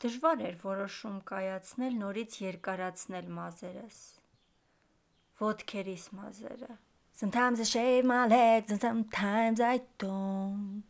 [0.00, 3.98] Դժվար էր որոշում կայացնել նորից երկարացնել մազերս։
[5.40, 6.76] Ոտքերիս մազերը։
[7.20, 10.84] Sometimes I shave my legs and sometimes I don't.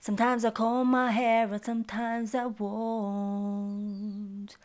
[0.00, 4.56] Sometimes I comb my hair and sometimes I won't.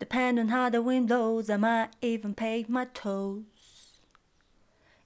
[0.00, 4.00] Depend on how the wind blows, I might even paint my toes.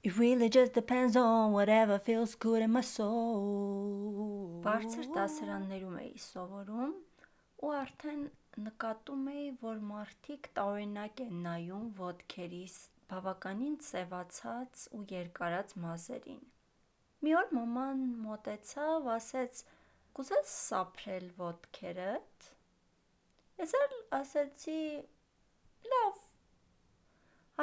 [0.03, 4.63] It really just depends on whatever feels good in my soul.
[4.65, 6.97] Բարձր դասարաններում էի սովորում
[7.65, 8.23] ու արդեն
[8.67, 12.77] նկատում էի, որ մարդիկ տարօրինակ են նայում ոտքերիս
[13.11, 16.41] բավականին ծեվացած ու երկարած մազերին։
[17.25, 19.63] Մի օր մաման մոտեցավ, ասեց.
[20.19, 22.47] «Կուզես սափրել ոտքերդ»։
[23.63, 24.79] Ես էլ ասեցի.
[25.93, 26.21] «Լավ»։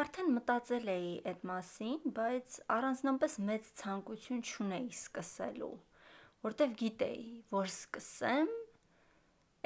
[0.02, 5.74] Արդեն մտածել էի այդ մասին, բայց առանձնապես մեծ ցանկություն չունեի սկսելու,
[6.48, 8.52] որտեվ գիտեի, որ սկսեմ,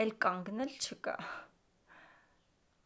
[0.04, 1.16] էլ կանգնել չկա։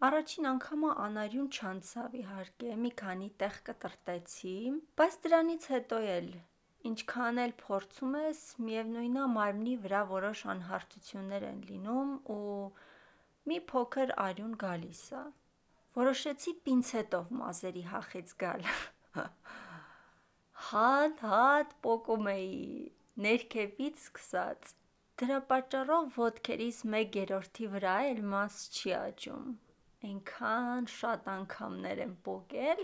[0.03, 4.56] Առաջին անգամը անարյուն չանցավ իհարկե, մի քանի տեղ կտրտեցի,
[5.00, 6.34] բայց դրանից հետո էլ
[6.89, 12.58] ինչքան էլ փորձում ես, միևնույնն է մարմնի վրա որոշ անհարթություններ են լինում ու
[13.52, 15.23] մի փոքր արյուն գալիս է։
[16.00, 18.67] Որոշեցի պինցետով մազերի հախից գալ։
[20.67, 22.61] Հատ-հատ պոկում էի,
[23.28, 24.73] ներքևից սկսած։
[25.22, 29.52] Դրա պատճառով ոտքերիս 1/3-ի վրա էլ մազ չի աճում։
[30.08, 32.81] Այնքան շատ անգամներ եմ պոկել,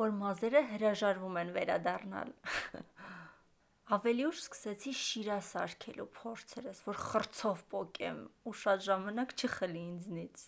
[0.00, 2.30] որ մազերը հրաժարվում են վերադառնալ։
[3.98, 10.46] Ավելի ուշ սկսեցի շիրա սարքելու փորձերս, որ խրձով պոկեմ ու շատ ժամանակ չխլի ինձնից։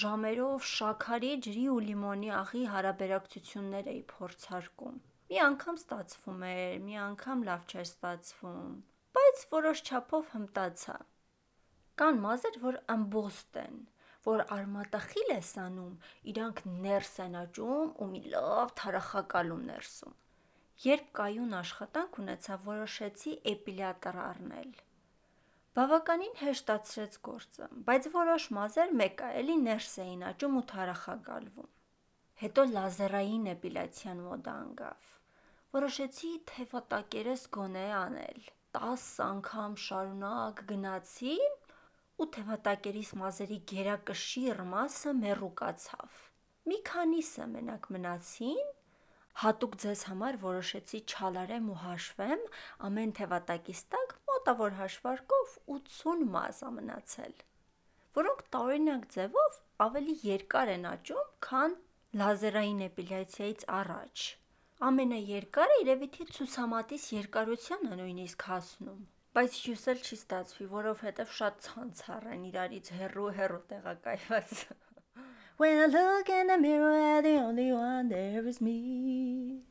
[0.00, 7.48] Ժամերով շաքարի, ջրի ու լիմոնի աղի հարաբերակցություններ էի փորձարկում։ Մի անգամ ստացվում էր, մի անգամ
[7.52, 8.76] լավ չէր ստացվում,
[9.16, 10.96] բայց որոշ չափով հմտացա։
[12.00, 13.76] Կան մազեր, որ ամբոստ են,
[14.26, 15.92] որ արմատախիլ ես անում,
[16.32, 20.16] իրանք ներս են աճում ու մի լավ թարախակալում ներսում։
[20.84, 24.74] Երբ կայուն աշխատանք ունեցա, որոշեցի էպիլյատոր առնել։
[25.76, 31.70] Բավականին հեշտացրեց գործը, բայց որոշ մազեր մեկ է, էլի ներս էին աճում ու թարախակալվում։
[32.42, 35.10] Հետո լազերային էպիլյացիան մոդա ընկավ։
[35.76, 41.34] Որոշեցի թևատակերս գոնե անել։ 10 անգամ շարունակ գնացի
[42.16, 46.20] ու թևատակերիս մազերի գերակշիռ մասը մեռուկացավ։
[46.70, 48.62] Մի քանիսը մենակ մնացին։
[49.42, 52.46] Հատուկ ձեզ համար որոշեցի չալարեմ ու հաշվեմ,
[52.88, 57.36] ամեն թևատակիս տակ մոտավոր հաշվարկով 80 մազ է մնացել,
[58.20, 61.76] որոնք տարօրինակ ձևով ավելի երկար են աճում, քան
[62.22, 64.26] լազերային էպիլյացիայից առաջ։
[64.84, 68.98] Ամենաերկարը երևի թե ցուցամատիս երկարությանը նույնիսկ հասնում։
[69.36, 74.52] Բայց հյուսել չի ստացվի, որովհետև շատ ցանցառ են իրարից հեռու-հեռու տեղակայված։
[75.62, 79.62] When I look in the mirror, the only one there is me.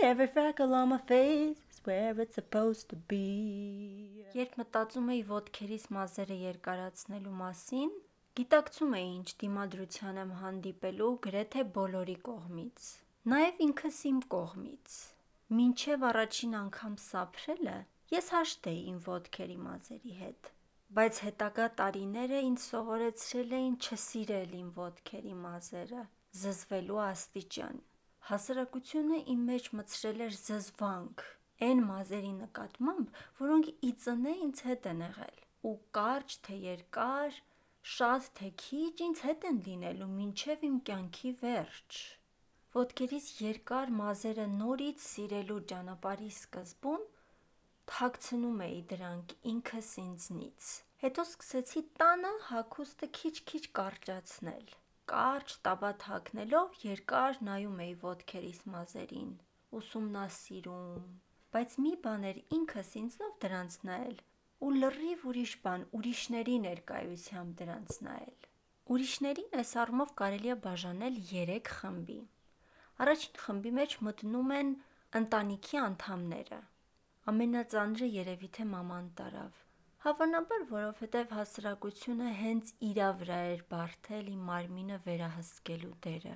[0.00, 4.24] Every freckle on my face is where it's supposed to be.
[4.32, 7.92] Երբ մտածում էի ոտքերիս մազերը երկարացնելու մասին,
[8.40, 12.90] գիտակցում էի ինչ դիմադրության եմ հանդիպելու գրեթե բոլորի կողմից։
[13.28, 14.94] Նաև ինքս իմ կողմից։
[15.56, 17.76] Մինչև առաջին անգամ սափրելը
[18.16, 20.50] ես հաշտ էի իմ ոտքերի մազերի հետ
[20.98, 26.00] բայց հետագա տարիները ինձ սովորեցրել էին չսիրել իմ ոտքերի մազերը,
[26.40, 27.76] զզվելու աստիճան։
[28.30, 31.24] Հասարակությունը իմ մեջ մտցրել էր զզվանք
[31.68, 35.38] այն մազերի նկատմամբ, որոնք ի ծնե ինձ հետ են եղել,
[35.70, 37.38] ու կարճ թե երկար,
[37.94, 42.00] շատ թե քիչ ինձ հետ են լինելու մինչև իմ կյանքի վերջ։
[42.70, 47.00] Ոտքերիս երկար մազերը նորից սիրելու ճանապարհի սկզբում
[47.92, 50.68] թաքցնում էի դրանք ինքս ինձնից։
[51.02, 54.70] Հետո սկսեցի տանը հագուստը քիչ-քիչ կարճացնել։
[55.14, 59.36] Կարճ տաբատ հագնելով երկար նայում էի ոտքերիս մազերին,
[59.82, 61.12] ուսումնասիրում,
[61.56, 64.18] բայց մի բան էր ինքս ինձնով դրանց նայել
[64.68, 68.50] ու լրիվ ուրիշ բան ուրիշների ներկայությամբ դրանց նայել։
[68.94, 72.22] Ուրիշներին այս առումով կարելի է բաժանել 3 խմբի։
[73.04, 74.74] Առաջին խմբի մեջ մտնում են
[75.20, 76.60] ընտանիքի անդամները,
[77.30, 79.58] Ամենածանրը երևի թե մաման տարավ։
[80.04, 86.32] Հավանաբար, որովհետև հասարակությունը հենց իրա վրա էր բարթել իմ մարմինը վերահսկելու դերը։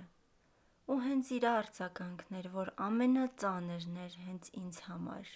[0.93, 5.33] Ու հենց իր արձագանքն էր, որ ամենածանրն էր հենց ինձ համար։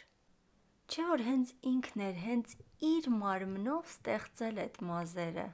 [0.92, 2.54] Չէ որ հենց ինքն էր, հենց
[2.92, 5.48] իր մարմնով ստեղծել այդ մազերը։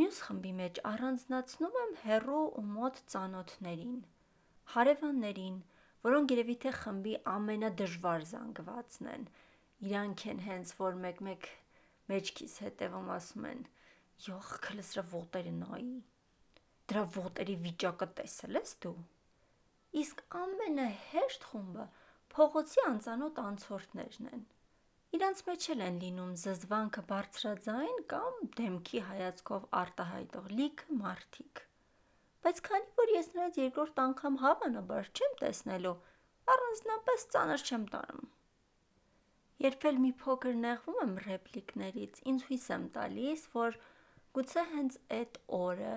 [0.00, 4.00] Մյուս խմբի մեջ առանձնացնում եմ հերո ու մոտ ծանոթներին,
[4.74, 5.60] հարևաններին,
[6.06, 9.28] որոնք երևի թե խմբի ամենադժվար զանգվածն են։
[9.86, 11.48] Իրանք են հենց որ մեկ-մեկ
[12.10, 13.62] մեջքիս հետևում ասում են.
[14.26, 15.96] «Յոխ, քլսրա ոտերը նայի»։
[16.90, 18.96] Դրա ոտերի վիճակը տեսել ես դու։
[20.02, 21.86] Իսկ ամենահեշտ խումբը
[22.36, 24.46] փողոցի անծանոթ անցորդներն են։
[25.16, 31.65] Իրանց մեջ էլ են լինում զզվանքը բարձրաձայն կամ դեմքի հայացքով արտահայտող լիքը մարդիկ։
[32.46, 35.94] Բայց քանի որ ես նրանց երկրորդ անգամ հավանաբար չեմ տեսնելու,
[36.52, 38.28] առանձնապես ծանր չեմ տանում։
[39.64, 43.78] Երբ էլ մի փոքր նեղվում եմ ռեպլիկներից, ինձ հույս եմ տալիս, որ
[44.38, 45.96] գուցե հենց այդ օրը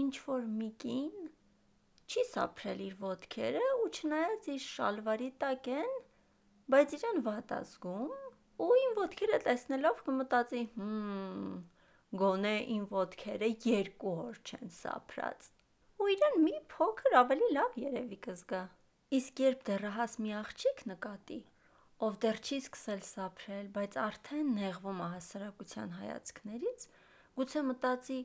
[0.00, 1.28] ինչ որ մի կին
[2.10, 5.92] չի սափրել իր ոտքերը ու չնայած իր շալվարի տակ են,
[6.74, 8.16] բայց իրան վատ ազգում
[8.64, 10.62] ու իմ ոտքերը տեսնելով կմտածի.
[10.78, 11.52] «Հմ,
[12.18, 15.48] գոնե իմ ոտքերը երկու օր չեն սափրած»։
[16.00, 18.62] Ու իրան մի փոքր ավելի լավ երևի կզգա։
[19.20, 21.38] Իսկ երբ դեռահաս մի աղջիկ նկատի,
[22.06, 26.86] ով դեռ չի սկսել սափրել, բայց արդեն նեղվում է հասարակության հայացքներից,
[27.40, 28.20] գուցե մտածի.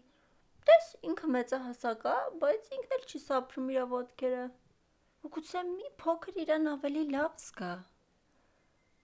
[0.65, 4.45] «Տես, ինքը մեծահասակ է, բայց ինքն էլ չի սափրում իր ոտքերը»։
[5.25, 7.73] Ու գուցե մի փոքր իրան ավելի լավ զգա։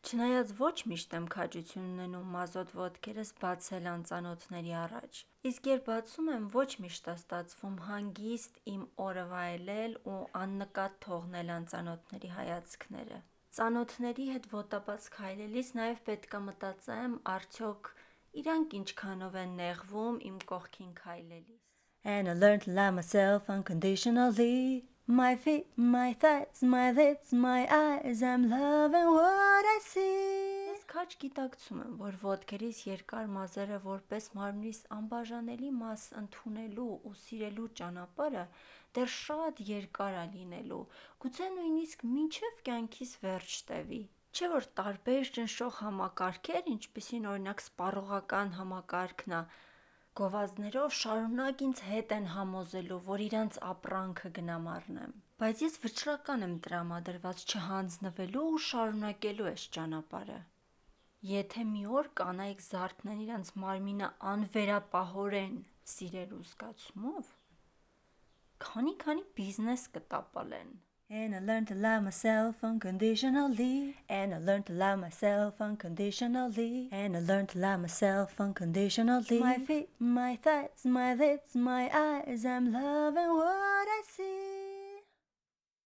[0.01, 5.19] Չնայած ոչ միշտ եմ քաջություն ունենում մազոտ ոտքերս բացել անծանոթների առաջ,
[5.50, 11.51] իսկ երբ բացում եմ, ոչ միշտ է ստացվում հանգիստ իմ օրը վայելել ու աննկատ թողնել
[11.57, 13.19] անծանոթների հայացքները։
[13.57, 17.92] Ծանոթների հետ ոտաբաց քայլելիս նաև պետք է մտածեմ, արդյոք
[18.42, 21.62] իրանք ինչքանով են նեղվում իմ կողքին քայլելիս։
[22.03, 28.21] And I learned to love myself unconditionally My feet, my thighs, my lips, my eyes,
[28.21, 30.69] I'm loving what I see.
[30.69, 37.68] Ես քաչ գիտակցում եմ, որ ոտքերիս երկար մազերը որպես մարմնիս անբաժանելի մաս ընդունելու ու սիրելու
[37.81, 38.45] ճանապարհը
[39.00, 40.86] դեռ շատ երկար է լինելու,
[41.25, 44.01] գուցե նույնիսկ մինչև կյանքիս վերջ տևի։
[44.31, 49.44] Չէ որ տարբեր ճնշող համակարգեր, ինչպիսին օրինակ սպառողական համակարգն է,
[50.19, 55.13] գովազդներով շարունակ ինձ հետ են համոզելու, որ իրանց ապրանքը գնամառնեմ։
[55.43, 60.39] Բայց ես վճռական եմ տրամադրված չհանձնվելու ու շարունակելու այս ճանապարհը։
[61.31, 65.57] Եթե մի օր կանայք զարթնեն իրանց մարմինը անվերապահորեն
[65.95, 67.33] սիրելու զգացումով,
[68.67, 70.71] քանի-քանի բիզնես կտապալեն։
[71.13, 73.95] And I learned to love myself unconditionally.
[74.07, 76.87] And I learned to love myself unconditionally.
[76.89, 79.39] And I learned to love myself unconditionally.
[79.39, 84.40] My feet, my thighs, my lips, my eyes, I'm loving what I see.